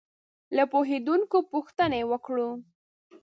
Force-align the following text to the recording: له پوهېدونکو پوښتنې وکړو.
له 0.55 0.63
پوهېدونکو 0.71 1.37
پوښتنې 1.51 2.01
وکړو. 2.11 2.49